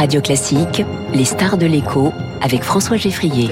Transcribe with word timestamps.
Radio 0.00 0.22
Classique, 0.22 0.82
les 1.12 1.26
stars 1.26 1.58
de 1.58 1.66
l'écho 1.66 2.14
avec 2.40 2.62
François 2.62 2.96
Geffrier. 2.96 3.50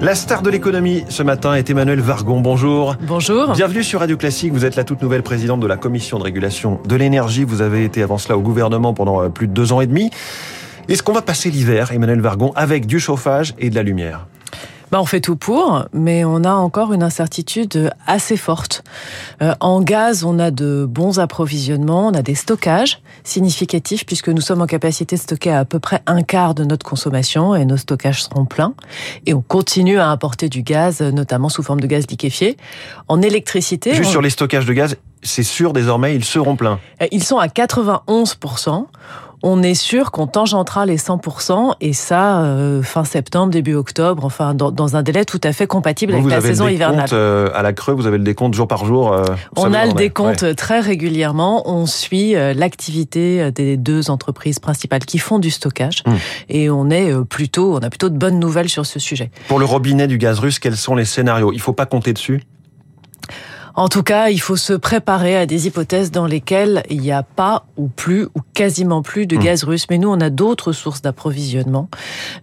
La 0.00 0.16
star 0.16 0.42
de 0.42 0.50
l'économie 0.50 1.04
ce 1.08 1.22
matin 1.22 1.54
est 1.54 1.70
Emmanuel 1.70 2.00
Vargon. 2.00 2.40
Bonjour. 2.40 2.96
Bonjour. 3.02 3.52
Bienvenue 3.52 3.84
sur 3.84 4.00
Radio 4.00 4.16
Classique. 4.16 4.52
Vous 4.52 4.64
êtes 4.64 4.74
la 4.74 4.82
toute 4.82 5.00
nouvelle 5.02 5.22
présidente 5.22 5.60
de 5.60 5.68
la 5.68 5.76
commission 5.76 6.18
de 6.18 6.24
régulation 6.24 6.80
de 6.84 6.96
l'énergie. 6.96 7.44
Vous 7.44 7.62
avez 7.62 7.84
été 7.84 8.02
avant 8.02 8.18
cela 8.18 8.36
au 8.36 8.40
gouvernement 8.40 8.92
pendant 8.92 9.22
euh, 9.22 9.28
plus 9.28 9.46
de 9.46 9.52
deux 9.52 9.72
ans 9.72 9.80
et 9.80 9.86
demi. 9.86 10.10
Est-ce 10.88 11.04
qu'on 11.04 11.12
va 11.12 11.22
passer 11.22 11.48
l'hiver, 11.48 11.92
Emmanuel 11.92 12.20
Vargon, 12.20 12.52
avec 12.56 12.86
du 12.86 12.98
chauffage 12.98 13.54
et 13.60 13.70
de 13.70 13.76
la 13.76 13.84
lumière? 13.84 14.26
Bah, 14.94 15.00
on 15.00 15.06
fait 15.06 15.20
tout 15.20 15.34
pour, 15.34 15.86
mais 15.92 16.24
on 16.24 16.44
a 16.44 16.52
encore 16.52 16.92
une 16.92 17.02
incertitude 17.02 17.90
assez 18.06 18.36
forte. 18.36 18.84
Euh, 19.42 19.52
en 19.58 19.80
gaz, 19.80 20.22
on 20.22 20.38
a 20.38 20.52
de 20.52 20.86
bons 20.88 21.18
approvisionnements, 21.18 22.06
on 22.06 22.14
a 22.14 22.22
des 22.22 22.36
stockages 22.36 23.00
significatifs 23.24 24.06
puisque 24.06 24.28
nous 24.28 24.40
sommes 24.40 24.62
en 24.62 24.68
capacité 24.68 25.16
de 25.16 25.20
stocker 25.20 25.50
à, 25.50 25.64
peu 25.64 25.80
près 25.80 26.00
un 26.06 26.22
quart 26.22 26.54
de 26.54 26.62
notre 26.62 26.86
consommation 26.86 27.56
et 27.56 27.64
nos 27.64 27.76
stockages 27.76 28.22
seront 28.22 28.44
pleins. 28.44 28.74
Et 29.26 29.34
on 29.34 29.42
continue 29.42 29.98
à 29.98 30.10
importer 30.10 30.48
du 30.48 30.62
gaz, 30.62 31.00
notamment 31.00 31.48
sous 31.48 31.64
forme 31.64 31.80
de 31.80 31.88
gaz 31.88 32.06
liquéfié. 32.06 32.56
En 33.08 33.20
électricité... 33.20 33.94
Juste 33.94 34.12
sur 34.12 34.22
les 34.22 34.30
stockages 34.30 34.64
de 34.64 34.74
gaz, 34.74 34.96
c'est 35.24 35.42
sûr 35.42 35.72
désormais, 35.72 36.14
ils 36.14 36.24
seront 36.24 36.54
pleins. 36.54 36.78
Euh, 37.02 37.06
ils 37.10 37.24
sont 37.24 37.38
à 37.38 37.48
91% 37.48 38.86
on 39.46 39.62
est 39.62 39.74
sûr 39.74 40.10
qu'on 40.10 40.26
tangentera 40.26 40.86
les 40.86 40.96
100% 40.96 41.74
et 41.82 41.92
ça 41.92 42.40
euh, 42.40 42.82
fin 42.82 43.04
septembre, 43.04 43.52
début 43.52 43.74
octobre, 43.74 44.24
enfin 44.24 44.54
dans, 44.54 44.96
un 44.96 45.02
délai 45.02 45.26
tout 45.26 45.40
à 45.44 45.52
fait 45.52 45.66
compatible 45.66 46.14
avec 46.14 46.26
la 46.26 46.40
saison 46.40 46.66
hivernale. 46.66 47.10
Euh, 47.12 47.50
à 47.54 47.60
la 47.60 47.74
creux, 47.74 47.92
vous 47.92 48.06
avez 48.06 48.16
le 48.16 48.24
décompte 48.24 48.54
jour 48.54 48.66
par 48.66 48.86
jour. 48.86 49.12
Euh, 49.12 49.22
on 49.56 49.74
a 49.74 49.84
le 49.84 49.92
décompte 49.92 50.56
très 50.56 50.80
régulièrement. 50.80 51.70
On 51.70 51.84
suit 51.84 52.32
l'activité 52.32 53.52
des 53.52 53.76
deux 53.76 54.10
entreprises 54.10 54.60
principales 54.60 55.04
qui 55.04 55.18
font 55.18 55.38
du 55.38 55.50
stockage 55.50 56.02
hmm. 56.06 56.14
et 56.48 56.70
on 56.70 56.88
est 56.88 57.12
plutôt, 57.26 57.74
on 57.76 57.80
a 57.80 57.90
plutôt 57.90 58.08
de 58.08 58.16
bonnes 58.16 58.38
nouvelles 58.38 58.70
sur 58.70 58.86
ce 58.86 58.98
sujet. 58.98 59.30
Pour 59.48 59.58
le 59.58 59.66
robinet 59.66 60.06
du 60.06 60.16
gaz 60.16 60.38
russe, 60.38 60.58
quels 60.58 60.76
sont 60.76 60.94
les 60.94 61.04
scénarios? 61.04 61.52
Il 61.52 61.60
faut 61.60 61.74
pas 61.74 61.86
compter 61.86 62.14
dessus? 62.14 62.44
En 63.76 63.88
tout 63.88 64.04
cas, 64.04 64.28
il 64.28 64.40
faut 64.40 64.56
se 64.56 64.72
préparer 64.72 65.36
à 65.36 65.46
des 65.46 65.66
hypothèses 65.66 66.12
dans 66.12 66.26
lesquelles 66.26 66.84
il 66.90 67.00
n'y 67.00 67.10
a 67.10 67.24
pas 67.24 67.66
ou 67.76 67.88
plus 67.88 68.26
ou 68.26 68.40
quasiment 68.52 69.02
plus 69.02 69.26
de 69.26 69.36
hmm. 69.36 69.40
gaz 69.40 69.64
russe. 69.64 69.86
Mais 69.90 69.98
nous, 69.98 70.08
on 70.08 70.20
a 70.20 70.30
d'autres 70.30 70.72
sources 70.72 71.02
d'approvisionnement, 71.02 71.88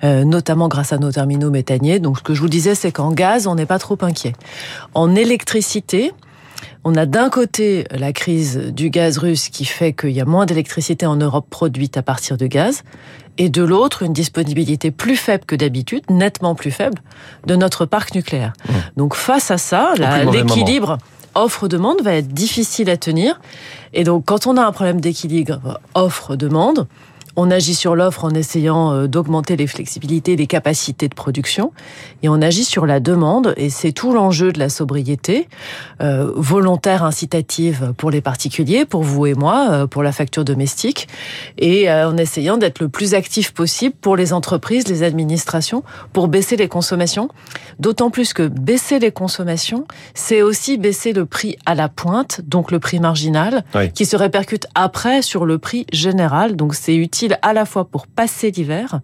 euh, 0.04 0.26
notamment 0.26 0.68
grâce 0.68 0.92
à 0.92 0.98
nos 0.98 1.12
terminaux 1.12 1.50
méthaniers. 1.50 2.00
Donc, 2.00 2.18
ce 2.18 2.24
que 2.24 2.34
je 2.34 2.42
vous 2.42 2.50
disais, 2.50 2.76
c'est 2.76 2.92
qu'en 2.92 3.12
gaz, 3.12 3.48
on 3.48 3.56
n'est 3.56 3.66
pas 3.66 3.80
trop 3.80 3.98
inquiet. 4.02 4.34
En 4.94 5.16
électricité, 5.16 6.12
on 6.84 6.96
a 6.96 7.06
d'un 7.06 7.30
côté 7.30 7.86
la 7.92 8.12
crise 8.12 8.58
du 8.58 8.90
gaz 8.90 9.18
russe 9.18 9.50
qui 9.50 9.66
fait 9.66 9.94
qu'il 9.94 10.12
y 10.12 10.20
a 10.20 10.26
moins 10.26 10.46
d'électricité 10.46 11.06
en 11.06 11.16
Europe 11.16 11.46
produite 11.50 11.96
à 11.96 12.02
partir 12.02 12.38
de 12.38 12.48
gaz, 12.48 12.84
et 13.38 13.50
de 13.50 13.64
l'autre 13.64 14.04
une 14.04 14.14
disponibilité 14.14 14.92
plus 14.92 15.16
faible 15.16 15.46
que 15.46 15.56
d'habitude, 15.56 16.04
nettement 16.10 16.54
plus 16.54 16.72
faible, 16.72 17.02
de 17.48 17.56
notre 17.56 17.86
parc 17.86 18.14
nucléaire. 18.14 18.54
Hmm. 18.68 18.74
Donc 18.98 19.16
face 19.16 19.52
à 19.52 19.58
ça, 19.58 19.94
l'équilibre 20.32 20.98
offre-demande 21.36 22.02
va 22.02 22.14
être 22.14 22.30
difficile 22.30 22.90
à 22.90 22.98
tenir. 22.98 23.40
Et 23.94 24.04
donc, 24.04 24.26
quand 24.26 24.48
on 24.48 24.58
a 24.58 24.64
un 24.64 24.72
problème 24.72 25.02
d'équilibre 25.02 25.80
offre-demande, 25.94 26.88
on 27.36 27.52
agit 27.52 27.76
sur 27.76 27.96
l'offre 27.96 28.26
en 28.26 28.32
essayant 28.32 28.94
euh, 28.94 29.08
d'augmenter 29.08 29.56
les 29.56 29.68
flexibilités, 29.68 30.36
les 30.36 30.48
capacités 30.48 31.08
de 31.08 31.16
production, 31.16 31.72
et 32.24 32.30
on 32.30 32.42
agit 32.42 32.64
sur 32.64 32.86
la 32.86 33.00
demande, 33.00 33.54
et 33.58 33.70
c'est 33.70 33.92
tout 33.92 34.14
l'enjeu 34.14 34.52
de 34.52 34.60
la 34.60 34.70
sobriété, 34.70 35.48
euh, 36.02 36.32
volontaire 36.36 37.04
incitative 37.04 37.94
pour 37.98 38.12
les 38.12 38.22
particuliers, 38.22 38.86
pour 38.86 39.04
vous 39.04 39.26
et 39.26 39.34
moi, 39.34 39.68
euh, 39.72 39.88
pour 39.88 40.04
la 40.04 40.12
facture 40.12 40.46
domestique, 40.46 41.08
et 41.58 41.92
en 41.92 42.18
essayant 42.18 42.58
d'être 42.58 42.80
le 42.80 42.90
plus 42.90 43.14
actif 43.14 43.52
possible 43.52 43.96
pour 44.00 44.16
les 44.16 44.34
entreprises, 44.34 44.88
les 44.88 45.04
administrations, 45.04 45.84
pour 46.14 46.28
baisser 46.28 46.56
les 46.56 46.68
consommations. 46.68 47.30
D'autant 47.80 48.10
plus 48.10 48.34
que 48.34 48.48
baisser 48.48 49.00
les 49.00 49.12
consommations, 49.12 49.86
c'est 50.14 50.42
aussi 50.42 50.78
baisser 50.78 51.14
le 51.14 51.26
prix 51.26 51.58
à 51.66 51.76
la 51.76 51.90
pointe, 51.90 52.42
donc 52.46 52.72
le 52.72 52.80
prix 52.80 53.00
marginal, 53.00 53.64
qui 53.94 54.06
se 54.06 54.16
répercute 54.16 54.68
après 54.76 55.22
sur 55.22 55.46
le 55.46 55.58
prix 55.58 55.86
général, 55.92 56.56
donc 56.56 56.76
c'est 56.76 56.96
utile 56.96 57.21
à 57.42 57.54
la 57.54 57.66
fois 57.66 57.86
pour 57.86 58.08
passer 58.08 58.52
l'hiver 58.52 59.00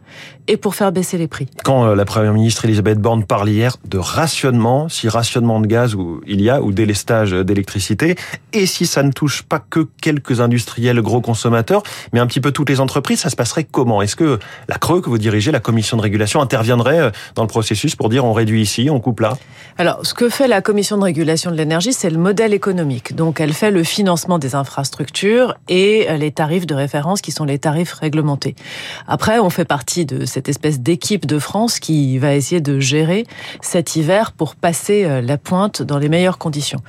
et 0.47 0.57
pour 0.57 0.75
faire 0.75 0.91
baisser 0.91 1.17
les 1.17 1.27
prix. 1.27 1.47
Quand 1.63 1.85
euh, 1.85 1.95
la 1.95 2.05
Première 2.05 2.33
ministre 2.33 2.65
Elisabeth 2.65 2.99
Borne 2.99 3.23
parle 3.25 3.49
hier 3.49 3.75
de 3.85 3.97
rationnement, 3.97 4.89
si 4.89 5.09
rationnement 5.09 5.59
de 5.59 5.67
gaz 5.67 5.95
il 6.25 6.41
y 6.41 6.49
a, 6.49 6.61
ou 6.61 6.71
délestage 6.71 7.31
d'électricité, 7.31 8.15
et 8.53 8.65
si 8.65 8.85
ça 8.85 9.03
ne 9.03 9.11
touche 9.11 9.43
pas 9.43 9.59
que 9.59 9.87
quelques 10.01 10.41
industriels 10.41 11.01
gros 11.01 11.21
consommateurs, 11.21 11.83
mais 12.13 12.19
un 12.19 12.27
petit 12.27 12.41
peu 12.41 12.51
toutes 12.51 12.69
les 12.69 12.79
entreprises, 12.79 13.19
ça 13.19 13.29
se 13.29 13.35
passerait 13.35 13.65
comment? 13.65 14.01
Est-ce 14.01 14.15
que 14.15 14.39
la 14.67 14.77
Creux 14.77 15.01
que 15.01 15.09
vous 15.09 15.17
dirigez, 15.17 15.51
la 15.51 15.59
commission 15.59 15.97
de 15.97 16.01
régulation, 16.01 16.41
interviendrait 16.41 16.99
euh, 16.99 17.09
dans 17.35 17.41
le 17.41 17.47
processus 17.47 17.95
pour 17.95 18.09
dire 18.09 18.23
on 18.25 18.33
réduit 18.33 18.61
ici, 18.61 18.89
on 18.89 18.99
coupe 18.99 19.19
là? 19.19 19.37
Alors, 19.77 20.05
ce 20.05 20.13
que 20.13 20.29
fait 20.29 20.47
la 20.47 20.61
commission 20.61 20.97
de 20.97 21.03
régulation 21.03 21.51
de 21.51 21.55
l'énergie, 21.55 21.93
c'est 21.93 22.09
le 22.09 22.17
modèle 22.17 22.53
économique. 22.53 23.15
Donc, 23.15 23.39
elle 23.39 23.53
fait 23.53 23.71
le 23.71 23.83
financement 23.83 24.39
des 24.39 24.55
infrastructures 24.55 25.55
et 25.67 26.07
euh, 26.09 26.17
les 26.17 26.31
tarifs 26.31 26.65
de 26.65 26.75
référence 26.75 27.21
qui 27.21 27.31
sont 27.31 27.45
les 27.45 27.59
tarifs 27.59 27.93
réglementés. 27.93 28.06
Après, 29.07 29.39
on 29.39 29.49
fait 29.49 29.65
partie 29.65 30.05
de 30.05 30.25
cette 30.25 30.49
espèce 30.49 30.79
d'équipe 30.79 31.25
de 31.25 31.39
France 31.39 31.79
qui 31.79 32.17
va 32.17 32.35
essayer 32.35 32.61
de 32.61 32.79
gérer 32.79 33.25
cet 33.61 33.95
hiver 33.95 34.31
pour 34.31 34.55
passer 34.55 35.05
euh, 35.05 35.21
la 35.21 35.37
pointe 35.37 35.81
dans 35.81 35.97
les 35.97 36.09
meilleures 36.09 36.37
conditions. 36.37 36.81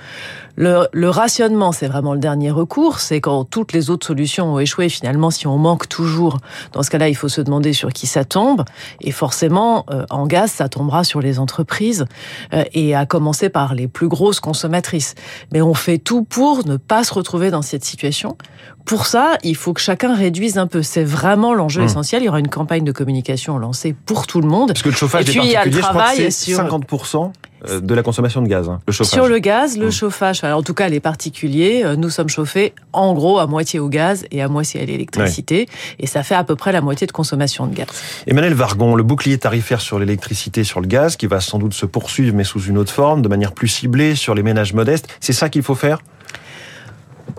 Le, 0.60 0.88
le 0.90 1.08
rationnement, 1.08 1.70
c'est 1.70 1.86
vraiment 1.86 2.14
le 2.14 2.18
dernier 2.18 2.50
recours. 2.50 2.98
C'est 2.98 3.20
quand 3.20 3.44
toutes 3.44 3.72
les 3.72 3.90
autres 3.90 4.04
solutions 4.04 4.54
ont 4.54 4.58
échoué. 4.58 4.88
Finalement, 4.88 5.30
si 5.30 5.46
on 5.46 5.56
manque 5.56 5.88
toujours, 5.88 6.38
dans 6.72 6.82
ce 6.82 6.90
cas-là, 6.90 7.08
il 7.08 7.14
faut 7.14 7.28
se 7.28 7.40
demander 7.40 7.72
sur 7.72 7.92
qui 7.92 8.08
ça 8.08 8.24
tombe. 8.24 8.64
Et 9.00 9.12
forcément, 9.12 9.86
euh, 9.92 10.04
en 10.10 10.26
gaz, 10.26 10.50
ça 10.50 10.68
tombera 10.68 11.04
sur 11.04 11.20
les 11.20 11.38
entreprises 11.38 12.06
euh, 12.52 12.64
et 12.72 12.96
à 12.96 13.06
commencer 13.06 13.50
par 13.50 13.76
les 13.76 13.86
plus 13.86 14.08
grosses 14.08 14.40
consommatrices. 14.40 15.14
Mais 15.52 15.62
on 15.62 15.74
fait 15.74 15.98
tout 15.98 16.24
pour 16.24 16.66
ne 16.66 16.76
pas 16.76 17.04
se 17.04 17.14
retrouver 17.14 17.52
dans 17.52 17.62
cette 17.62 17.84
situation. 17.84 18.36
Pour 18.84 19.06
ça, 19.06 19.38
il 19.44 19.54
faut 19.54 19.74
que 19.74 19.80
chacun 19.80 20.12
réduise 20.12 20.58
un 20.58 20.66
peu. 20.66 20.82
C'est 20.82 21.04
vraiment 21.04 21.54
l'enjeu 21.54 21.82
mmh. 21.82 21.84
essentiel. 21.84 22.22
Il 22.22 22.26
y 22.26 22.28
aura 22.30 22.40
une 22.40 22.48
campagne 22.48 22.82
de 22.82 22.90
communication 22.90 23.58
lancée 23.58 23.94
pour 24.06 24.26
tout 24.26 24.40
le 24.40 24.48
monde. 24.48 24.70
Parce 24.70 24.82
que 24.82 24.88
le 24.88 24.96
chauffage 24.96 25.28
et 25.28 25.38
puis, 25.38 25.40
il 25.44 25.52
y 25.52 25.56
a 25.56 25.64
le 25.64 25.70
travail 25.70 26.32
c'est 26.32 26.52
50% 26.52 27.26
euh, 27.26 27.28
de 27.66 27.94
la 27.94 28.02
consommation 28.02 28.42
de 28.42 28.48
gaz, 28.48 28.68
hein, 28.68 28.80
le 28.86 28.92
chauffage. 28.92 29.12
Sur 29.12 29.28
le 29.28 29.38
gaz, 29.38 29.76
le 29.76 29.88
mmh. 29.88 29.90
chauffage, 29.90 30.44
en 30.44 30.62
tout 30.62 30.74
cas 30.74 30.88
les 30.88 31.00
particuliers, 31.00 31.82
euh, 31.84 31.96
nous 31.96 32.10
sommes 32.10 32.28
chauffés 32.28 32.72
en 32.92 33.14
gros 33.14 33.38
à 33.38 33.46
moitié 33.46 33.80
au 33.80 33.88
gaz 33.88 34.24
et 34.30 34.42
à 34.42 34.48
moitié 34.48 34.80
à 34.80 34.84
l'électricité, 34.84 35.68
et 35.98 36.06
ça 36.06 36.22
fait 36.22 36.34
à 36.34 36.44
peu 36.44 36.56
près 36.56 36.72
la 36.72 36.80
moitié 36.80 37.06
de 37.06 37.12
consommation 37.12 37.66
de 37.66 37.74
gaz. 37.74 37.88
Emmanuel 38.26 38.54
Vargon, 38.54 38.94
le 38.94 39.02
bouclier 39.02 39.38
tarifaire 39.38 39.80
sur 39.80 39.98
l'électricité, 39.98 40.64
sur 40.64 40.80
le 40.80 40.86
gaz, 40.86 41.16
qui 41.16 41.26
va 41.26 41.40
sans 41.40 41.58
doute 41.58 41.74
se 41.74 41.86
poursuivre, 41.86 42.36
mais 42.36 42.44
sous 42.44 42.62
une 42.62 42.78
autre 42.78 42.92
forme, 42.92 43.22
de 43.22 43.28
manière 43.28 43.52
plus 43.52 43.68
ciblée 43.68 44.14
sur 44.14 44.34
les 44.34 44.42
ménages 44.42 44.72
modestes, 44.72 45.08
c'est 45.20 45.32
ça 45.32 45.48
qu'il 45.48 45.62
faut 45.62 45.74
faire? 45.74 46.00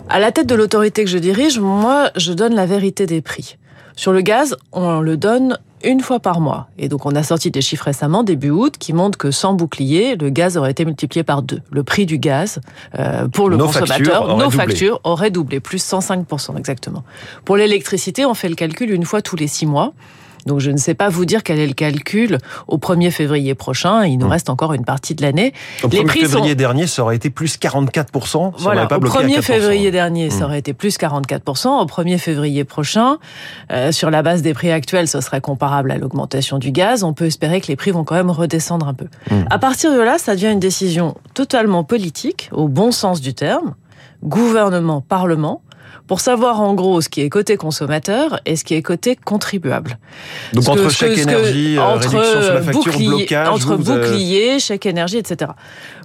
À 0.08 0.18
la 0.18 0.32
tête 0.32 0.46
de 0.46 0.54
l'autorité 0.54 1.04
que 1.04 1.10
je 1.10 1.18
dirige, 1.18 1.58
moi, 1.58 2.10
je 2.16 2.32
donne 2.32 2.54
la 2.54 2.66
vérité 2.66 3.06
des 3.06 3.22
prix. 3.22 3.56
Sur 4.00 4.14
le 4.14 4.22
gaz, 4.22 4.56
on 4.72 5.02
le 5.02 5.18
donne 5.18 5.58
une 5.84 6.00
fois 6.00 6.20
par 6.20 6.40
mois. 6.40 6.68
Et 6.78 6.88
donc 6.88 7.04
on 7.04 7.14
a 7.14 7.22
sorti 7.22 7.50
des 7.50 7.60
chiffres 7.60 7.84
récemment, 7.84 8.22
début 8.22 8.48
août, 8.48 8.76
qui 8.78 8.94
montrent 8.94 9.18
que 9.18 9.30
sans 9.30 9.52
bouclier, 9.52 10.16
le 10.16 10.30
gaz 10.30 10.56
aurait 10.56 10.70
été 10.70 10.86
multiplié 10.86 11.22
par 11.22 11.42
deux. 11.42 11.60
Le 11.70 11.82
prix 11.82 12.06
du 12.06 12.16
gaz 12.16 12.62
euh, 12.98 13.28
pour 13.28 13.50
le 13.50 13.58
consommateur, 13.58 14.38
nos 14.38 14.48
factures 14.48 15.02
auraient 15.04 15.30
doublé, 15.30 15.60
plus 15.60 15.84
105% 15.86 16.56
exactement. 16.56 17.04
Pour 17.44 17.58
l'électricité, 17.58 18.24
on 18.24 18.32
fait 18.32 18.48
le 18.48 18.54
calcul 18.54 18.90
une 18.90 19.04
fois 19.04 19.20
tous 19.20 19.36
les 19.36 19.48
six 19.48 19.66
mois. 19.66 19.92
Donc 20.46 20.60
je 20.60 20.70
ne 20.70 20.76
sais 20.76 20.94
pas 20.94 21.08
vous 21.08 21.24
dire 21.24 21.42
quel 21.42 21.58
est 21.58 21.66
le 21.66 21.74
calcul 21.74 22.38
au 22.68 22.78
1er 22.78 23.10
février 23.10 23.54
prochain. 23.54 24.04
Il 24.04 24.18
nous 24.18 24.26
hmm. 24.26 24.30
reste 24.30 24.50
encore 24.50 24.72
une 24.72 24.84
partie 24.84 25.14
de 25.14 25.22
l'année. 25.22 25.52
Au 25.82 25.88
1er 25.88 26.08
février 26.10 26.54
dernier, 26.54 26.86
ça 26.86 27.02
aurait 27.02 27.16
été 27.16 27.30
plus 27.30 27.58
44%. 27.58 28.52
voilà, 28.58 28.84
au 28.84 28.86
1er 28.86 29.42
février 29.42 29.90
dernier, 29.90 30.30
ça 30.30 30.40
hmm. 30.40 30.42
aurait 30.44 30.58
été 30.58 30.72
plus 30.72 30.98
44%. 30.98 31.68
Au 31.68 31.86
1er 31.86 32.18
février 32.18 32.64
prochain, 32.64 33.18
euh, 33.72 33.92
sur 33.92 34.10
la 34.10 34.22
base 34.22 34.42
des 34.42 34.54
prix 34.54 34.70
actuels, 34.70 35.08
ce 35.08 35.20
serait 35.20 35.40
comparable 35.40 35.90
à 35.90 35.98
l'augmentation 35.98 36.58
du 36.58 36.72
gaz. 36.72 37.04
On 37.04 37.12
peut 37.12 37.26
espérer 37.26 37.60
que 37.60 37.68
les 37.68 37.76
prix 37.76 37.90
vont 37.90 38.04
quand 38.04 38.14
même 38.14 38.30
redescendre 38.30 38.88
un 38.88 38.94
peu. 38.94 39.06
Hmm. 39.30 39.44
À 39.50 39.58
partir 39.58 39.92
de 39.92 40.00
là, 40.00 40.18
ça 40.18 40.34
devient 40.34 40.50
une 40.52 40.60
décision 40.60 41.16
totalement 41.34 41.84
politique, 41.84 42.48
au 42.52 42.68
bon 42.68 42.92
sens 42.92 43.20
du 43.20 43.34
terme, 43.34 43.74
gouvernement, 44.22 45.00
parlement, 45.00 45.62
pour 46.10 46.18
savoir 46.18 46.60
en 46.60 46.74
gros 46.74 47.00
ce 47.00 47.08
qui 47.08 47.20
est 47.20 47.28
côté 47.28 47.56
consommateur 47.56 48.40
et 48.44 48.56
ce 48.56 48.64
qui 48.64 48.74
est 48.74 48.82
côté 48.82 49.14
contribuable. 49.14 49.96
Donc 50.52 50.68
entre 50.68 50.88
chèque 50.88 51.16
énergie, 51.18 51.78
euh, 51.78 51.94
réduction 51.94 52.42
sur 52.42 52.52
la 52.52 52.62
facture, 52.62 52.92
bouclier, 52.92 53.06
blocage, 53.06 53.48
entre 53.48 53.76
bouclier, 53.76 54.58
chèque 54.58 54.86
énergie, 54.86 55.18
etc. 55.18 55.52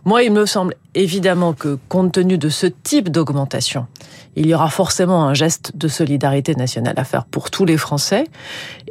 Moi, 0.03 0.21
il 0.21 0.31
me 0.31 0.45
semble 0.45 0.75
évidemment 0.93 1.53
que 1.53 1.79
compte 1.89 2.11
tenu 2.11 2.37
de 2.37 2.49
ce 2.49 2.67
type 2.67 3.09
d'augmentation, 3.09 3.87
il 4.35 4.45
y 4.45 4.53
aura 4.53 4.69
forcément 4.69 5.23
un 5.23 5.33
geste 5.33 5.71
de 5.75 5.87
solidarité 5.87 6.53
nationale 6.53 6.93
à 6.97 7.03
faire 7.03 7.25
pour 7.25 7.49
tous 7.49 7.65
les 7.65 7.77
Français. 7.77 8.25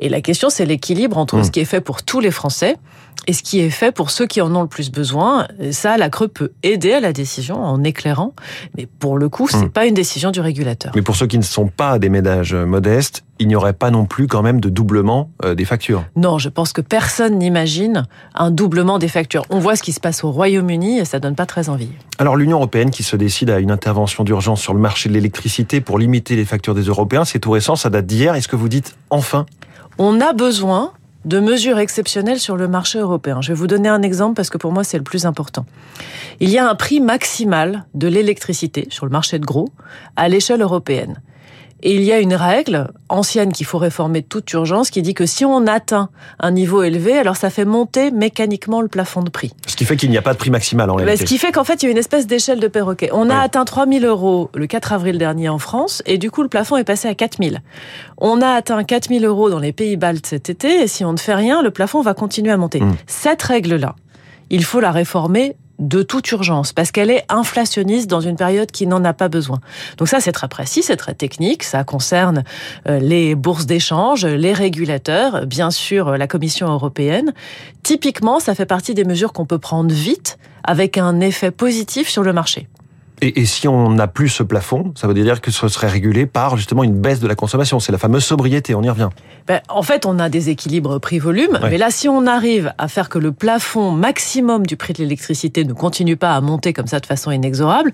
Et 0.01 0.09
la 0.09 0.21
question, 0.21 0.51
c'est 0.51 0.67
l'équilibre 0.67 1.17
entre 1.17 1.37
hmm. 1.37 1.45
ce 1.45 1.51
qui 1.53 1.61
est 1.61 1.65
fait 1.65 1.81
pour 1.81 2.03
tous 2.03 2.19
les 2.19 2.33
Français 2.33 2.77
et 3.27 3.33
ce 3.33 3.43
qui 3.43 3.61
est 3.61 3.71
fait 3.71 3.93
pour 3.93 4.11
ceux 4.11 4.27
qui 4.27 4.41
en 4.41 4.55
ont 4.55 4.63
le 4.63 4.69
plus 4.69 4.91
besoin. 4.91 5.49
ça, 5.71 5.97
la 5.97 6.11
Creux 6.11 6.29
peut 6.29 6.53
aider 6.63 6.93
à 6.93 7.01
la 7.01 7.13
décision 7.13 7.63
en 7.63 7.83
éclairant, 7.83 8.35
mais 8.77 8.87
pour 8.87 9.19
le 9.19 9.29
coup, 9.29 9.49
c'est 9.49 9.59
n'est 9.59 9.67
hmm. 9.67 9.71
pas 9.71 9.87
une 9.87 9.95
décision 9.95 10.31
du 10.31 10.41
régulateur. 10.41 10.93
Mais 10.95 11.03
pour 11.03 11.17
ceux 11.17 11.27
qui 11.27 11.39
ne 11.39 11.43
sont 11.43 11.69
pas 11.69 11.99
des 11.99 12.09
ménages 12.09 12.55
modestes, 12.55 13.25
il 13.39 13.49
n'y 13.49 13.57
aurait 13.57 13.73
pas 13.73 13.91
non 13.91 14.07
plus 14.07 14.27
quand 14.27 14.43
même 14.43 14.61
de 14.61 14.69
doublement 14.69 15.31
euh, 15.45 15.55
des 15.55 15.65
factures. 15.65 16.05
Non, 16.17 16.39
je 16.39 16.49
pense 16.49 16.73
que 16.73 16.81
personne 16.81 17.39
n'imagine 17.39 18.05
un 18.35 18.51
doublement 18.51 18.99
des 18.99 19.09
factures. 19.09 19.45
On 19.51 19.59
voit 19.59 19.77
ce 19.77 19.83
qui 19.83 19.93
se 19.93 20.01
passe 20.01 20.23
au 20.23 20.31
Royaume-Uni 20.31 20.99
et 20.99 21.05
ça 21.05 21.19
donne 21.19 21.35
pas 21.35 21.47
très 21.47 21.69
envie. 21.69 21.89
Alors 22.19 22.37
l'Union 22.37 22.59
européenne 22.59 22.91
qui 22.91 23.03
se 23.03 23.17
décide 23.17 23.51
à 23.51 23.59
une 23.59 23.71
intervention 23.71 24.25
d'urgence 24.25 24.61
sur 24.61 24.75
le 24.75 24.81
marché 24.81 25.09
de 25.09 25.15
l'électricité 25.15 25.81
pour 25.81 25.99
limiter 25.99 26.37
les 26.37 26.45
factures 26.45 26.75
des 26.75 26.85
Européens, 26.85 27.25
c'est 27.25 27.41
tout 27.41 27.51
récent, 27.51 27.77
ça 27.77 27.91
date 27.91 28.07
d'hier. 28.07 28.35
Est-ce 28.35 28.49
que 28.49 28.57
vous 28.57 28.69
dites 28.69 28.97
enfin? 29.11 29.47
On 29.99 30.21
a 30.21 30.33
besoin 30.33 30.93
de 31.25 31.41
mesures 31.41 31.79
exceptionnelles 31.79 32.41
sur 32.41 32.57
le 32.57 32.69
marché 32.69 32.99
européen. 32.99 33.41
Je 33.41 33.49
vais 33.49 33.55
vous 33.55 33.67
donner 33.67 33.89
un 33.89 34.03
exemple 34.03 34.35
parce 34.35 34.51
que 34.51 34.59
pour 34.59 34.73
moi 34.73 34.85
c'est 34.85 34.99
le 34.99 35.05
plus 35.05 35.27
important. 35.27 35.67
Il 36.41 36.51
y 36.51 36.59
a 36.59 36.69
un 36.69 36.75
prix 36.75 37.01
maximal 37.01 37.85
de 37.95 38.09
l'électricité 38.09 38.87
sur 38.91 39.07
le 39.07 39.13
marché 39.13 39.39
de 39.39 39.47
gros 39.47 39.69
à 40.17 40.29
l'échelle 40.29 40.61
européenne. 40.61 41.21
Et 41.83 41.95
il 41.95 42.03
y 42.03 42.13
a 42.13 42.19
une 42.19 42.35
règle 42.35 42.89
ancienne 43.09 43.53
qu'il 43.53 43.67
faut 43.67 43.79
réformer 43.79 44.23
de 44.23 44.27
toute 44.27 44.51
urgence 44.53 44.91
qui 44.91 45.03
dit 45.03 45.13
que 45.13 45.27
si 45.27 45.45
on 45.45 45.67
atteint 45.67 46.09
un 46.41 46.51
niveau 46.51 46.83
élevé, 46.83 47.19
alors 47.19 47.37
ça 47.37 47.51
fait 47.51 47.65
monter 47.67 48.11
mécaniquement 48.11 48.81
le 48.81 48.89
plafond 48.89 49.23
de 49.23 49.29
prix. 49.29 49.53
Ce 49.67 49.77
qui 49.77 49.85
fait 49.85 49.97
qu'il 49.97 50.11
n'y 50.11 50.17
a 50.17 50.23
pas 50.23 50.33
de 50.33 50.39
prix 50.39 50.51
maximal 50.51 50.89
en 50.89 50.95
réalité. 50.95 51.19
Ce 51.19 51.25
qui 51.25 51.37
fait 51.37 51.53
qu'en 51.53 51.65
fait, 51.65 51.83
il 51.83 51.87
y 51.87 51.89
a 51.89 51.93
une 51.93 51.99
espèce 51.99 52.27
d'échelle 52.27 52.61
de 52.61 52.69
perroquet. 52.69 53.11
On 53.13 53.29
a 53.29 53.37
atteint 53.37 53.65
3000 53.65 54.05
euros 54.07 54.51
le 54.55 54.67
4 54.67 54.95
avril 54.95 55.19
dernier 55.19 55.49
en 55.49 55.59
France 55.59 56.03
et 56.07 56.17
du 56.17 56.31
coup, 56.31 56.43
le 56.43 56.49
plafond 56.49 56.77
est 56.77 56.85
passé 56.85 57.09
à 57.09 57.15
4000. 57.15 57.61
On 58.19 58.41
a 58.41 58.49
atteint 58.49 58.83
4000 58.83 59.25
euros 59.25 59.51
dans 59.51 59.59
les 59.59 59.73
pays 59.73 59.97
baltes 59.97 60.27
cet 60.27 60.49
été 60.49 60.83
et 60.83 60.87
si 60.87 61.05
on 61.05 61.13
ne 61.13 61.19
fait 61.19 61.35
rien, 61.35 61.63
le 61.63 61.71
plafond 61.71 62.01
va 62.01 62.15
continuer 62.15 62.53
à 62.53 62.57
monter. 62.57 62.81
Mmh. 62.81 62.97
Cette 63.07 63.43
règle-là, 63.43 63.95
il 64.51 64.65
faut 64.65 64.81
la 64.81 64.91
réformer 64.91 65.57
de 65.79 66.03
toute 66.03 66.31
urgence 66.31 66.73
parce 66.73 66.91
qu'elle 66.91 67.11
est 67.11 67.25
inflationniste 67.29 68.09
dans 68.09 68.21
une 68.21 68.37
période 68.37 68.71
qui 68.71 68.87
n'en 68.87 69.05
a 69.05 69.13
pas 69.13 69.29
besoin. 69.29 69.61
Donc 69.99 70.09
ça 70.09 70.21
c'est 70.21 70.33
très 70.33 70.49
précis, 70.49 70.83
c'est 70.83 70.97
très 70.97 71.15
technique, 71.15 71.63
ça 71.63 71.85
concerne 71.85 72.45
euh, 72.89 72.99
les 72.99 73.35
bourses 73.35 73.67
d'échange, 73.67 74.25
les 74.25 74.53
régulateurs, 74.53 75.47
bien 75.47 75.71
sûr 75.71 76.09
euh, 76.09 76.17
la 76.17 76.27
Commission 76.27 76.69
européenne. 76.69 77.33
Typiquement, 77.83 78.41
ça 78.41 78.55
fait 78.55 78.67
partie 78.67 78.95
des 78.95 79.05
mesures 79.05 79.33
qu'on 79.33 79.47
peut 79.47 79.59
prendre 79.59 79.93
vite 79.93 80.39
avec 80.63 80.97
un 80.97 81.21
effet 81.21 81.51
positif 81.51 82.09
sur 82.09 82.23
le 82.23 82.33
marché. 82.33 82.69
Et, 83.25 83.41
et, 83.41 83.47
si 83.47 83.67
on 83.69 83.89
n'a 83.89 84.07
plus 84.07 84.29
ce 84.29 84.43
plafond, 84.43 84.93
ça 84.97 85.07
veut 85.07 85.15
dire 85.15 85.41
que 85.41 85.51
ce 85.51 85.67
serait 85.69 85.89
régulé 85.89 86.27
par 86.27 86.59
justement 86.59 86.85
une 86.85 87.01
baisse 87.01 87.21
de 87.21 87.27
la 87.27 87.35
consommation. 87.35 87.81
C'est 87.81 87.91
la 87.91 87.97
fameuse 87.97 88.23
sobriété, 88.23 88.75
on 88.75 88.83
y 88.83 88.91
revient. 88.91 89.09
Ben, 89.47 89.61
en 89.71 89.83
fait, 89.83 90.05
on 90.05 90.19
a 90.19 90.29
des 90.29 90.51
équilibres 90.51 90.99
prix-volume, 90.99 91.59
mais 91.63 91.79
là, 91.79 91.91
si 91.91 92.07
on 92.07 92.27
arrive 92.27 92.75
à 92.77 92.87
faire 92.89 93.09
que 93.09 93.19
le 93.19 93.33
plafond 93.33 93.93
maximum 93.93 94.67
du 94.67 94.77
prix 94.77 94.93
de 94.93 94.99
l'électricité 94.99 95.65
ne 95.65 95.73
continue 95.73 96.17
pas 96.17 96.35
à 96.35 96.41
monter 96.43 96.75
comme 96.75 96.87
ça 96.87 97.01
de 97.01 97.07
façon 97.07 97.31
inexorable, 97.31 97.93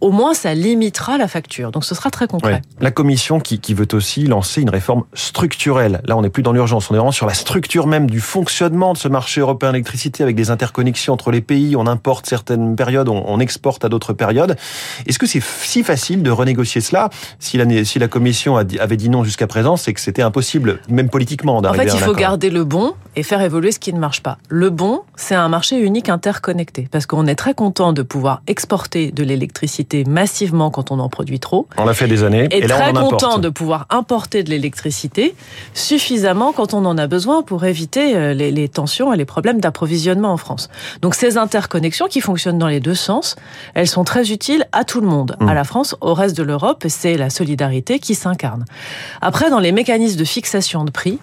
au 0.00 0.12
moins 0.12 0.34
ça 0.34 0.54
limitera 0.54 1.18
la 1.18 1.28
facture. 1.28 1.72
Donc 1.72 1.84
ce 1.84 1.94
sera 1.94 2.10
très 2.10 2.26
concret. 2.26 2.62
La 2.80 2.90
Commission 2.90 3.40
qui, 3.40 3.60
qui 3.60 3.74
veut 3.74 3.88
aussi 3.92 4.24
lancer 4.26 4.62
une 4.62 4.70
réforme 4.70 5.04
structurelle. 5.14 6.00
Là, 6.04 6.16
on 6.16 6.22
n'est 6.22 6.30
plus 6.30 6.42
dans 6.42 6.52
l'urgence, 6.52 6.90
on 6.90 6.94
est 6.94 6.98
vraiment 6.98 7.12
sur 7.12 7.26
la 7.26 7.34
structure 7.34 7.86
même 7.86 8.08
du 8.08 8.20
fonctionnement 8.20 8.92
de 8.92 8.98
ce 8.98 9.08
marché 9.08 9.40
européen 9.40 9.72
d'électricité 9.72 10.22
avec 10.22 10.36
des 10.36 10.50
interconnexions 10.50 11.14
entre 11.14 11.30
les 11.30 11.42
pays. 11.42 11.76
On 11.76 11.86
importe 11.86 12.26
certaines 12.26 12.76
périodes, 12.76 13.08
on, 13.08 13.24
on 13.26 13.40
exporte 13.40 13.84
à 13.84 13.88
d'autres 13.88 14.12
périodes. 14.12 14.56
Est-ce 15.06 15.18
que 15.18 15.26
c'est 15.26 15.42
si 15.42 15.82
facile 15.82 16.22
de 16.22 16.30
renégocier 16.30 16.80
cela 16.80 17.10
si 17.38 17.56
la, 17.56 17.84
si 17.84 17.98
la 17.98 18.08
Commission 18.08 18.56
avait 18.56 18.96
dit 18.96 19.08
non 19.08 19.24
jusqu'à 19.24 19.46
présent, 19.46 19.76
c'est 19.76 19.92
que 19.92 20.00
c'était 20.00 20.22
impossible, 20.22 20.80
même 20.88 21.10
politiquement, 21.10 21.60
d'arriver 21.60 21.82
à 21.82 21.86
En 21.86 21.96
fait, 21.96 22.02
il 22.02 22.04
faut 22.04 22.14
garder 22.14 22.50
le 22.50 22.64
bon 22.64 22.94
et 23.16 23.22
faire 23.22 23.40
évoluer 23.40 23.72
ce 23.72 23.78
qui 23.78 23.92
ne 23.92 23.98
marche 23.98 24.22
pas. 24.22 24.38
Le 24.48 24.70
bon, 24.70 25.02
c'est 25.20 25.34
un 25.34 25.48
marché 25.48 25.78
unique 25.78 26.08
interconnecté, 26.08 26.88
parce 26.90 27.06
qu'on 27.06 27.26
est 27.26 27.34
très 27.34 27.54
content 27.54 27.92
de 27.92 28.02
pouvoir 28.02 28.42
exporter 28.46 29.12
de 29.12 29.22
l'électricité 29.22 30.04
massivement 30.04 30.70
quand 30.70 30.90
on 30.90 30.98
en 30.98 31.08
produit 31.08 31.40
trop. 31.40 31.68
On 31.76 31.84
l'a 31.84 31.94
fait 31.94 32.08
des 32.08 32.24
années. 32.24 32.48
Et, 32.50 32.58
et 32.58 32.66
là, 32.66 32.78
très 32.78 32.98
on 32.98 33.10
content 33.10 33.38
de 33.38 33.50
pouvoir 33.50 33.86
importer 33.90 34.42
de 34.42 34.50
l'électricité 34.50 35.34
suffisamment 35.74 36.52
quand 36.52 36.72
on 36.72 36.84
en 36.86 36.96
a 36.96 37.06
besoin 37.06 37.42
pour 37.42 37.64
éviter 37.64 38.16
euh, 38.16 38.32
les, 38.32 38.50
les 38.50 38.68
tensions 38.68 39.12
et 39.12 39.16
les 39.18 39.26
problèmes 39.26 39.60
d'approvisionnement 39.60 40.32
en 40.32 40.38
France. 40.38 40.70
Donc 41.02 41.14
ces 41.14 41.36
interconnexions 41.36 42.06
qui 42.06 42.22
fonctionnent 42.22 42.58
dans 42.58 42.66
les 42.66 42.80
deux 42.80 42.94
sens, 42.94 43.36
elles 43.74 43.88
sont 43.88 44.04
très 44.04 44.32
utiles 44.32 44.66
à 44.72 44.84
tout 44.84 45.02
le 45.02 45.06
monde, 45.06 45.36
à 45.40 45.52
la 45.52 45.64
France, 45.64 45.96
au 46.00 46.14
reste 46.14 46.36
de 46.36 46.42
l'Europe, 46.42 46.84
c'est 46.88 47.16
la 47.16 47.28
solidarité 47.28 47.98
qui 47.98 48.14
s'incarne. 48.14 48.64
Après, 49.20 49.50
dans 49.50 49.60
les 49.60 49.72
mécanismes 49.72 50.18
de 50.18 50.24
fixation 50.24 50.84
de 50.84 50.90
prix, 50.90 51.18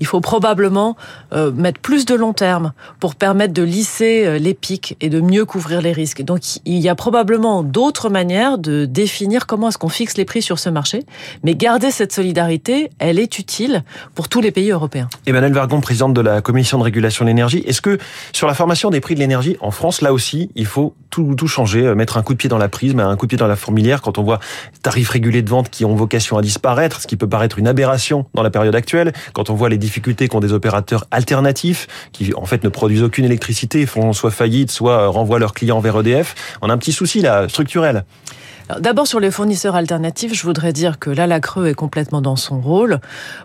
il 0.00 0.06
faut 0.06 0.20
probablement 0.20 0.96
euh, 1.32 1.50
mettre 1.50 1.80
plus 1.80 2.04
de 2.04 2.14
long 2.14 2.34
terme 2.34 2.72
pour 3.00 3.14
permettre 3.14 3.37
de 3.46 3.62
lisser 3.62 4.26
euh, 4.26 4.38
les 4.38 4.54
pics 4.54 4.96
et 5.00 5.08
de 5.08 5.20
mieux 5.20 5.44
couvrir 5.44 5.80
les 5.80 5.92
risques. 5.92 6.22
Donc, 6.22 6.40
il 6.64 6.78
y 6.78 6.88
a 6.88 6.96
probablement 6.96 7.62
d'autres 7.62 8.08
manières 8.08 8.58
de 8.58 8.84
définir 8.84 9.46
comment 9.46 9.68
est-ce 9.68 9.78
qu'on 9.78 9.88
fixe 9.88 10.16
les 10.16 10.24
prix 10.24 10.42
sur 10.42 10.58
ce 10.58 10.68
marché, 10.68 11.04
mais 11.44 11.54
garder 11.54 11.90
cette 11.92 12.12
solidarité, 12.12 12.90
elle 12.98 13.18
est 13.18 13.38
utile 13.38 13.84
pour 14.16 14.28
tous 14.28 14.40
les 14.40 14.50
pays 14.50 14.70
européens. 14.70 15.08
Emmanuel 15.26 15.52
Vargon, 15.52 15.80
présidente 15.80 16.14
de 16.14 16.20
la 16.20 16.40
Commission 16.40 16.78
de 16.78 16.82
régulation 16.82 17.24
de 17.24 17.28
l'énergie, 17.28 17.62
est-ce 17.66 17.80
que 17.80 17.98
sur 18.32 18.48
la 18.48 18.54
formation 18.54 18.90
des 18.90 19.00
prix 19.00 19.14
de 19.14 19.20
l'énergie 19.20 19.56
en 19.60 19.70
France, 19.70 20.00
là 20.00 20.12
aussi, 20.12 20.50
il 20.56 20.66
faut 20.66 20.94
tout, 21.10 21.34
tout 21.36 21.46
changer, 21.46 21.86
euh, 21.86 21.94
mettre 21.94 22.16
un 22.16 22.22
coup 22.22 22.32
de 22.32 22.38
pied 22.38 22.48
dans 22.48 22.58
la 22.58 22.68
prise, 22.68 22.94
un 22.98 23.16
coup 23.16 23.26
de 23.26 23.30
pied 23.30 23.38
dans 23.38 23.46
la 23.46 23.56
fourmilière 23.56 24.02
quand 24.02 24.18
on 24.18 24.22
voit 24.22 24.40
tarifs 24.82 25.10
régulés 25.10 25.42
de 25.42 25.50
vente 25.50 25.70
qui 25.70 25.84
ont 25.84 25.94
vocation 25.94 26.38
à 26.38 26.42
disparaître, 26.42 27.00
ce 27.00 27.06
qui 27.06 27.16
peut 27.16 27.28
paraître 27.28 27.58
une 27.58 27.68
aberration 27.68 28.26
dans 28.34 28.42
la 28.42 28.50
période 28.50 28.74
actuelle, 28.74 29.12
quand 29.32 29.50
on 29.50 29.54
voit 29.54 29.68
les 29.68 29.78
difficultés 29.78 30.28
qu'ont 30.28 30.40
des 30.40 30.52
opérateurs 30.52 31.04
alternatifs 31.10 31.86
qui 32.12 32.32
en 32.34 32.44
fait 32.44 32.64
ne 32.64 32.68
produisent 32.68 33.02
aucune 33.02 33.27
électricité, 33.28 33.86
font 33.86 34.12
soit 34.12 34.30
faillite, 34.30 34.70
soit 34.70 35.08
renvoient 35.08 35.38
leurs 35.38 35.54
clients 35.54 35.80
vers 35.80 36.00
EDF, 36.00 36.34
on 36.62 36.70
a 36.70 36.72
un 36.72 36.78
petit 36.78 36.92
souci 36.92 37.20
là 37.20 37.48
structurel. 37.48 38.04
D'abord 38.80 39.06
sur 39.06 39.18
les 39.18 39.30
fournisseurs 39.30 39.76
alternatifs, 39.76 40.34
je 40.34 40.42
voudrais 40.42 40.74
dire 40.74 40.98
que 40.98 41.08
là 41.08 41.26
la 41.26 41.40
Creux 41.40 41.68
est 41.68 41.74
complètement 41.74 42.20
dans 42.20 42.36
son 42.36 42.60
rôle 42.60 43.00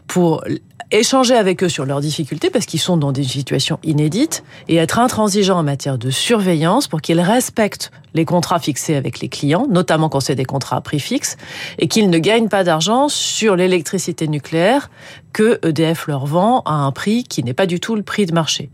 pour 0.06 0.44
échanger 0.91 1.35
avec 1.35 1.63
eux 1.63 1.69
sur 1.69 1.85
leurs 1.85 2.01
difficultés 2.01 2.50
parce 2.50 2.65
qu'ils 2.65 2.80
sont 2.80 2.97
dans 2.97 3.12
des 3.12 3.24
situations 3.24 3.80
inédites 3.83 4.44
et 4.68 4.75
être 4.75 5.00
intransigeant 5.00 5.57
en 5.57 5.63
matière 5.63 5.97
de 5.97 6.09
surveillance 6.09 6.88
pour 6.88 7.01
qu'ils 7.01 7.21
respectent 7.21 7.91
les 8.13 8.25
contrats 8.25 8.59
fixés 8.59 8.95
avec 8.95 9.19
les 9.19 9.30
clients, 9.30 9.65
notamment 9.69 10.09
quand 10.09 10.19
c'est 10.19 10.35
des 10.35 10.45
contrats 10.45 10.75
à 10.75 10.81
prix 10.81 11.00
fixe, 11.00 11.38
et 11.80 11.88
qu'ils 11.88 12.09
ne 12.12 12.19
gagnent 12.19 12.50
pas 12.50 12.63
d'argent 12.63 13.09
sur 13.09 13.56
l'électricité 13.56 14.27
nucléaire 14.27 14.91
que 15.31 15.59
EDF 15.68 16.06
leur 16.07 16.27
vend 16.27 16.62
à 16.65 16.74
un 16.74 16.91
prix 16.91 17.24
qui 17.24 17.44
n'est 17.44 17.56
pas 17.56 17.65
du 17.65 17.80
tout 17.80 17.95
le 17.95 18.03
prix 18.03 18.27
de 18.27 18.33
marché. 18.33 18.69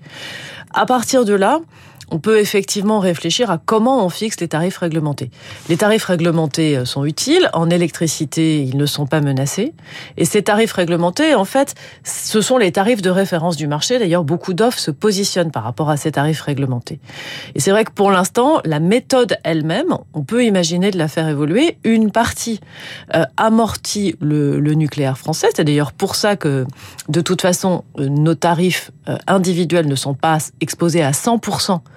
À 0.73 0.85
partir 0.85 1.25
de 1.25 1.33
là, 1.33 1.59
on 2.11 2.19
peut 2.19 2.39
effectivement 2.39 2.99
réfléchir 2.99 3.51
à 3.51 3.57
comment 3.57 4.05
on 4.05 4.09
fixe 4.09 4.39
les 4.39 4.47
tarifs 4.47 4.77
réglementés. 4.77 5.29
Les 5.67 5.77
tarifs 5.77 6.05
réglementés 6.05 6.77
euh, 6.77 6.85
sont 6.85 7.05
utiles. 7.05 7.49
En 7.53 7.69
électricité, 7.69 8.61
ils 8.61 8.77
ne 8.77 8.85
sont 8.85 9.05
pas 9.05 9.21
menacés. 9.21 9.73
Et 10.17 10.25
ces 10.25 10.43
tarifs 10.43 10.73
réglementés, 10.73 11.35
en 11.35 11.45
fait, 11.45 11.75
ce 12.03 12.41
sont 12.41 12.57
les 12.57 12.71
tarifs 12.71 13.01
de 13.01 13.09
référence 13.09 13.57
du 13.57 13.67
marché. 13.67 13.99
D'ailleurs, 13.99 14.23
beaucoup 14.23 14.53
d'offres 14.53 14.79
se 14.79 14.91
positionnent 14.91 15.51
par 15.51 15.63
rapport 15.63 15.89
à 15.89 15.97
ces 15.97 16.11
tarifs 16.11 16.41
réglementés. 16.41 16.99
Et 17.55 17.59
c'est 17.59 17.71
vrai 17.71 17.85
que 17.85 17.91
pour 17.91 18.11
l'instant, 18.11 18.61
la 18.65 18.79
méthode 18.79 19.37
elle-même, 19.43 19.97
on 20.13 20.23
peut 20.23 20.43
imaginer 20.43 20.91
de 20.91 20.97
la 20.97 21.07
faire 21.07 21.27
évoluer. 21.27 21.77
Une 21.83 22.11
partie 22.11 22.59
euh, 23.15 23.23
amortit 23.37 24.15
le, 24.19 24.59
nucléaire 24.73 25.17
français. 25.17 25.47
C'est 25.55 25.63
d'ailleurs 25.63 25.91
pour 25.91 26.15
ça 26.15 26.35
que, 26.35 26.65
de 27.09 27.21
toute 27.21 27.41
façon, 27.41 27.83
euh, 27.97 28.07
nos 28.07 28.35
tarifs 28.35 28.91
individuels 29.25 29.87
ne 29.87 29.95
sont 29.95 30.13
pas 30.13 30.37
exposés 30.61 31.01
à 31.01 31.11
100% 31.11 31.81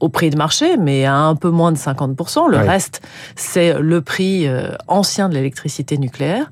au 0.00 0.08
prix 0.08 0.30
de 0.30 0.36
marché, 0.36 0.76
mais 0.76 1.04
à 1.04 1.16
un 1.16 1.36
peu 1.36 1.50
moins 1.50 1.72
de 1.72 1.78
50%. 1.78 2.50
Le 2.50 2.58
ouais. 2.58 2.68
reste, 2.68 3.00
c'est 3.36 3.78
le 3.78 4.00
prix 4.00 4.46
euh, 4.46 4.72
ancien 4.88 5.28
de 5.28 5.34
l'électricité 5.34 5.98
nucléaire. 5.98 6.50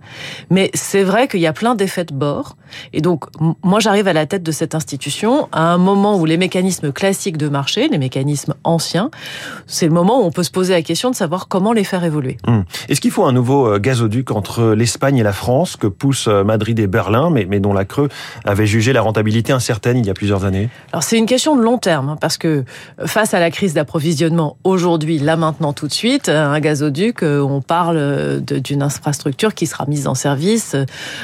Mais 0.50 0.70
c'est 0.74 1.02
vrai 1.02 1.28
qu'il 1.28 1.40
y 1.40 1.46
a 1.46 1.52
plein 1.52 1.74
d'effets 1.74 2.04
de 2.04 2.14
bord. 2.14 2.56
Et 2.92 3.00
donc, 3.00 3.24
moi, 3.62 3.80
j'arrive 3.80 4.08
à 4.08 4.12
la 4.12 4.26
tête 4.26 4.42
de 4.42 4.52
cette 4.52 4.74
institution 4.74 5.48
à 5.52 5.72
un 5.72 5.78
moment 5.78 6.18
où 6.18 6.24
les 6.24 6.36
mécanismes 6.36 6.92
classiques 6.92 7.36
de 7.36 7.48
marché, 7.48 7.88
les 7.88 7.98
mécanismes 7.98 8.54
anciens, 8.64 9.10
c'est 9.66 9.86
le 9.86 9.92
moment 9.92 10.22
où 10.22 10.24
on 10.24 10.30
peut 10.30 10.42
se 10.42 10.50
poser 10.50 10.72
la 10.72 10.82
question 10.82 11.10
de 11.10 11.14
savoir 11.14 11.48
comment 11.48 11.72
les 11.72 11.84
faire 11.84 12.04
évoluer. 12.04 12.38
Hum. 12.46 12.64
Est-ce 12.88 13.00
qu'il 13.00 13.10
faut 13.10 13.24
un 13.24 13.32
nouveau 13.32 13.66
euh, 13.66 13.78
gazoduc 13.78 14.30
entre 14.30 14.72
l'Espagne 14.72 15.18
et 15.18 15.22
la 15.22 15.32
France 15.32 15.76
que 15.76 15.86
poussent 15.86 16.28
euh, 16.28 16.44
Madrid 16.44 16.78
et 16.78 16.86
Berlin, 16.86 17.30
mais, 17.30 17.46
mais 17.48 17.60
dont 17.60 17.72
la 17.72 17.84
Creux 17.84 18.08
avait 18.44 18.66
jugé 18.66 18.92
la 18.92 19.02
rentabilité 19.02 19.52
incertaine 19.52 19.98
il 19.98 20.06
y 20.06 20.10
a 20.10 20.14
plusieurs 20.14 20.44
années? 20.44 20.68
Alors, 20.92 21.02
c'est 21.02 21.18
une 21.18 21.26
question 21.26 21.56
de 21.56 21.62
long 21.62 21.78
terme, 21.78 22.10
hein, 22.10 22.16
parce 22.20 22.38
que 22.38 22.64
face 23.04 23.31
à 23.34 23.40
la 23.40 23.50
crise 23.50 23.74
d'approvisionnement 23.74 24.56
aujourd'hui, 24.64 25.18
là 25.18 25.36
maintenant 25.36 25.72
tout 25.72 25.86
de 25.86 25.92
suite, 25.92 26.28
un 26.28 26.58
gazoduc, 26.60 27.22
euh, 27.22 27.40
on 27.40 27.60
parle 27.60 28.40
d'une 28.40 28.82
infrastructure 28.82 29.54
qui 29.54 29.66
sera 29.66 29.86
mise 29.86 30.06
en 30.06 30.14
service 30.14 30.76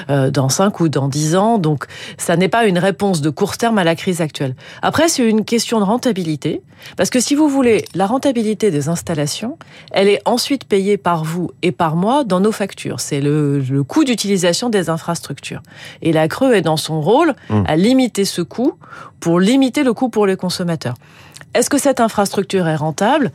dans 0.09 0.49
5 0.49 0.81
ou 0.81 0.89
dans 0.89 1.09
10 1.09 1.37
ans. 1.37 1.59
Donc, 1.59 1.85
ça 2.17 2.37
n'est 2.37 2.49
pas 2.49 2.67
une 2.67 2.79
réponse 2.79 3.21
de 3.21 3.31
court 3.31 3.57
terme 3.57 3.79
à 3.79 3.85
la 3.85 3.95
crise 3.95 4.21
actuelle. 4.21 4.55
Après, 4.83 5.09
c'est 5.09 5.29
une 5.29 5.45
question 5.45 5.79
de 5.79 5.85
rentabilité. 5.85 6.63
Parce 6.97 7.11
que 7.11 7.21
si 7.21 7.35
vous 7.35 7.49
voulez, 7.49 7.85
la 7.95 8.07
rentabilité 8.07 8.71
des 8.71 8.89
installations, 8.89 9.59
elle 9.91 10.09
est 10.09 10.23
ensuite 10.25 10.65
payée 10.65 10.97
par 10.97 11.25
vous 11.25 11.51
et 11.63 11.73
par 11.73 11.97
moi 11.97 12.25
dans 12.25 12.41
nos 12.41 12.53
factures. 12.53 13.01
C'est 13.01 13.21
le, 13.21 13.59
le, 13.59 13.83
coût 13.83 14.05
d'utilisation 14.05 14.69
des 14.69 14.91
infrastructures. 14.91 15.63
Et 16.03 16.13
la 16.13 16.29
Creux 16.29 16.55
est 16.55 16.63
dans 16.63 16.77
son 16.77 17.01
rôle 17.01 17.35
mmh. 17.51 17.63
à 17.67 17.77
limiter 17.77 18.25
ce 18.25 18.43
coût 18.43 18.75
pour 19.21 19.41
limiter 19.41 19.85
le 19.85 19.93
coût 19.93 20.09
pour 20.09 20.27
les 20.27 20.37
consommateurs. 20.37 20.95
Est-ce 21.55 21.71
que 21.71 21.79
cette 21.79 22.01
infrastructure 22.01 22.69
est 22.69 22.77
rentable? 22.77 23.33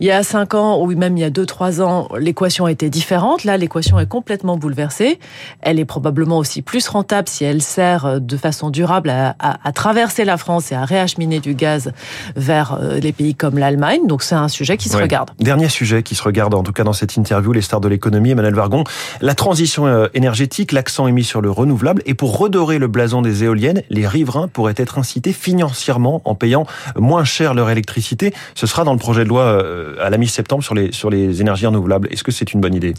Il 0.00 0.06
y 0.06 0.10
a 0.10 0.22
cinq 0.24 0.54
ans, 0.54 0.80
ou 0.82 0.86
même 0.96 1.16
il 1.16 1.20
y 1.20 1.24
a 1.24 1.30
deux, 1.30 1.46
trois 1.46 1.80
ans, 1.80 2.08
l'équation 2.18 2.66
était 2.66 2.90
différente. 2.90 3.44
Là, 3.44 3.56
l'équation 3.56 3.98
est 4.00 4.08
complètement 4.08 4.56
bouleversée. 4.56 5.20
Elle 5.60 5.78
est 5.78 5.84
probablement 5.84 6.36
aussi 6.38 6.62
plus 6.62 6.86
rentable 6.88 7.28
si 7.28 7.44
elle 7.44 7.62
sert 7.62 8.04
euh, 8.04 8.18
de 8.18 8.36
façon 8.36 8.70
durable 8.70 9.08
à, 9.08 9.36
à, 9.38 9.56
à 9.66 9.72
traverser 9.72 10.24
la 10.24 10.36
France 10.36 10.72
et 10.72 10.74
à 10.74 10.84
réacheminer 10.84 11.38
du 11.38 11.54
gaz 11.54 11.92
vers 12.36 12.76
euh, 12.80 12.98
les 12.98 13.12
pays 13.12 13.34
comme 13.36 13.56
l'Allemagne. 13.56 14.06
Donc 14.08 14.22
c'est 14.24 14.34
un 14.34 14.48
sujet 14.48 14.76
qui 14.76 14.88
se 14.88 14.96
Ouais. 14.96 15.02
regarde. 15.04 15.30
Dernier 15.38 15.68
sujet 15.68 16.02
qui 16.02 16.14
se 16.16 16.22
regarde, 16.22 16.54
en 16.54 16.62
tout 16.64 16.72
cas 16.72 16.84
dans 16.84 16.92
cette 16.92 17.16
interview, 17.16 17.52
les 17.52 17.62
stars 17.62 17.80
de 17.80 17.88
l'économie, 17.88 18.30
Emmanuel 18.30 18.54
Vargon, 18.54 18.84
la 19.20 19.34
transition 19.34 19.86
euh, 19.86 20.08
énergétique, 20.12 20.72
l'accent 20.72 21.06
est 21.06 21.12
mis 21.12 21.24
sur 21.24 21.40
le 21.40 21.50
renouvelable, 21.50 22.02
et 22.04 22.14
pour 22.14 22.36
redorer 22.36 22.78
le 22.78 22.88
blason 22.88 23.22
des 23.22 23.44
éoliennes, 23.44 23.82
les 23.90 24.06
riverains 24.06 24.48
pourraient 24.48 24.74
être 24.76 24.98
incités 24.98 25.23
financièrement 25.32 26.22
en 26.24 26.34
payant 26.34 26.66
moins 26.96 27.24
cher 27.24 27.54
leur 27.54 27.70
électricité. 27.70 28.34
Ce 28.54 28.66
sera 28.66 28.84
dans 28.84 28.92
le 28.92 28.98
projet 28.98 29.24
de 29.24 29.28
loi 29.28 29.42
euh, 29.42 29.96
à 30.00 30.10
la 30.10 30.18
mi-septembre 30.18 30.62
sur 30.62 30.74
les, 30.74 30.92
sur 30.92 31.10
les 31.10 31.40
énergies 31.40 31.66
renouvelables. 31.66 32.08
Est-ce 32.12 32.24
que 32.24 32.32
c'est 32.32 32.52
une 32.52 32.60
bonne 32.60 32.74
idée? 32.74 32.94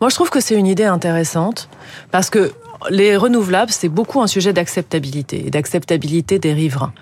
Moi, 0.00 0.08
je 0.08 0.14
trouve 0.14 0.30
que 0.30 0.40
c'est 0.40 0.54
une 0.54 0.66
idée 0.66 0.84
intéressante 0.84 1.68
parce 2.10 2.30
que 2.30 2.52
les 2.88 3.16
renouvelables, 3.16 3.70
c'est 3.70 3.88
beaucoup 3.88 4.22
un 4.22 4.26
sujet 4.26 4.52
d'acceptabilité 4.52 5.46
et 5.46 5.50
d'acceptabilité 5.50 6.38
des 6.38 6.52
riverains. 6.52 6.92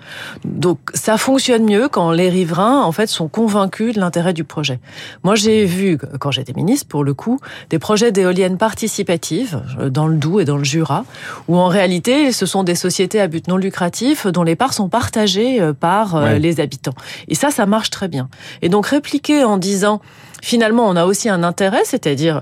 Donc, 0.43 0.79
ça 0.93 1.17
fonctionne 1.17 1.63
mieux 1.63 1.87
quand 1.87 2.11
les 2.11 2.29
riverains, 2.29 2.81
en 2.83 2.91
fait, 2.91 3.07
sont 3.07 3.27
convaincus 3.27 3.95
de 3.95 3.99
l'intérêt 3.99 4.33
du 4.33 4.43
projet. 4.43 4.79
Moi, 5.23 5.35
j'ai 5.35 5.65
vu, 5.65 5.97
quand 6.19 6.31
j'étais 6.31 6.53
ministre, 6.53 6.87
pour 6.87 7.03
le 7.03 7.13
coup, 7.13 7.39
des 7.69 7.79
projets 7.79 8.11
d'éoliennes 8.11 8.57
participatives 8.57 9.61
euh, 9.79 9.89
dans 9.89 10.07
le 10.07 10.15
Doubs 10.17 10.39
et 10.41 10.45
dans 10.45 10.57
le 10.57 10.63
Jura, 10.63 11.05
où 11.47 11.55
en 11.57 11.67
réalité, 11.67 12.31
ce 12.31 12.45
sont 12.45 12.63
des 12.63 12.75
sociétés 12.75 13.21
à 13.21 13.27
but 13.27 13.47
non 13.47 13.57
lucratif 13.57 14.27
dont 14.27 14.43
les 14.43 14.55
parts 14.55 14.73
sont 14.73 14.89
partagées 14.89 15.61
euh, 15.61 15.73
par 15.73 16.15
euh, 16.15 16.19
Ouais. 16.23 16.39
les 16.39 16.59
habitants. 16.59 16.95
Et 17.29 17.35
ça, 17.35 17.51
ça 17.51 17.65
marche 17.65 17.89
très 17.89 18.07
bien. 18.07 18.27
Et 18.61 18.69
donc, 18.69 18.87
répliquer 18.87 19.43
en 19.43 19.57
disant, 19.57 20.01
finalement, 20.41 20.87
on 20.87 20.95
a 20.95 21.05
aussi 21.05 21.29
un 21.29 21.43
intérêt, 21.43 21.81
c'est-à-dire 21.85 22.41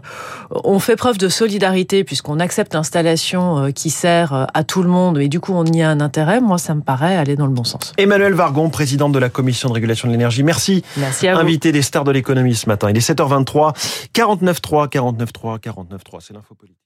on 0.52 0.80
fait 0.80 0.96
preuve 0.96 1.18
de 1.18 1.30
solidarité 1.30 2.04
puisqu'on 2.04 2.40
accepte 2.40 2.74
l'installation 2.74 3.58
euh, 3.60 3.72
qui 3.72 3.90
sert 3.90 4.34
euh, 4.34 4.46
à 4.54 4.64
tout 4.64 4.82
le 4.82 4.90
monde 4.90 5.18
et 5.20 5.28
du 5.28 5.40
coup 5.40 5.54
on 5.54 5.66
y 5.66 5.82
a 5.82 5.90
un 5.90 6.00
intérêt. 6.00 6.42
Moi, 6.42 6.58
ça 6.58 6.76
me 6.76 6.82
paraît 6.82 7.16
aller 7.16 7.36
dans 7.36 7.48
le 7.48 7.54
bon 7.54 7.64
sens. 7.64 7.94
Emmanuel 7.98 8.34
Vargon, 8.34 8.70
présidente 8.70 9.12
de 9.12 9.20
la 9.20 9.30
Commission 9.30 9.70
de 9.70 9.74
régulation 9.74 10.08
de 10.08 10.14
l'énergie. 10.14 10.44
Merci. 10.44 10.84
Merci 10.98 11.28
à 11.28 11.36
vous. 11.36 11.42
Invité 11.42 11.72
des 11.72 11.82
stars 11.82 12.04
de 12.04 12.12
l'économie 12.12 12.56
ce 12.56 12.68
matin. 12.68 12.90
Il 12.90 12.98
est 12.98 13.08
7h23, 13.08 13.76
49.3, 14.14 14.90
49.3, 14.90 15.60
49.3. 15.60 16.18
C'est 16.20 16.34
l'info 16.34 16.56
politique. 16.56 16.78